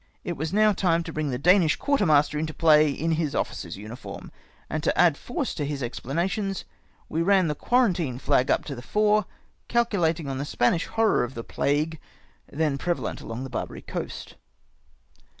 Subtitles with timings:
[0.23, 4.31] It was now time to brino; the Danish quartermaster into play in his officer's uniform;
[4.67, 6.65] and to add force to his explanations,
[7.07, 9.25] we ran the quarantine flag up to the fore,
[9.67, 11.99] calculating on the Spanish horror of the plague,
[12.51, 14.33] then prevalent along the Barbary coast.